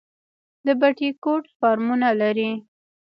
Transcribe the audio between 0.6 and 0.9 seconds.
د